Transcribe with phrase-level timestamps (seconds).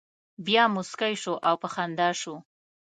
[0.45, 2.35] بیا مسکی شو او په خندا شو.